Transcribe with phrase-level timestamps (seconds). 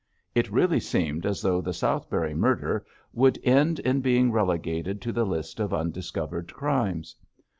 [0.33, 5.25] It really seemed as though the Southberry murder would end in being relegated to the
[5.27, 7.15] list of undiscovered crimes.